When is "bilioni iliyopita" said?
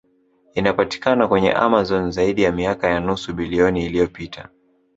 3.33-4.49